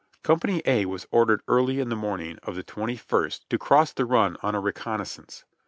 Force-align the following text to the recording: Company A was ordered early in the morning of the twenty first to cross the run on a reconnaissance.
Company 0.23 0.63
A 0.65 0.85
was 0.85 1.05
ordered 1.11 1.43
early 1.47 1.79
in 1.79 1.89
the 1.89 1.95
morning 1.95 2.39
of 2.41 2.55
the 2.55 2.63
twenty 2.63 2.95
first 2.97 3.47
to 3.51 3.59
cross 3.59 3.93
the 3.93 4.03
run 4.07 4.35
on 4.41 4.55
a 4.55 4.59
reconnaissance. 4.59 5.45